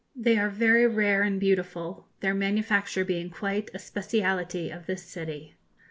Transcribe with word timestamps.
They 0.15 0.35
are 0.39 0.49
very 0.49 0.87
rare 0.87 1.21
and 1.21 1.39
beautiful, 1.39 2.07
their 2.21 2.33
manufacture 2.33 3.05
being 3.05 3.29
quite 3.29 3.69
a 3.69 3.77
spécialité 3.77 4.75
of 4.75 4.87
this 4.87 5.03
city. 5.03 5.57